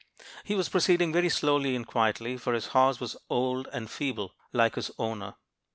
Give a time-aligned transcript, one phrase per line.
[0.43, 4.73] "He was proceeding very slowly and quietly, for his horse was old and feeble, like
[4.73, 5.35] his owner.